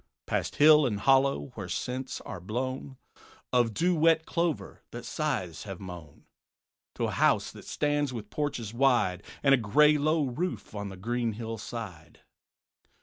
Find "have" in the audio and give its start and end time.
5.65-5.79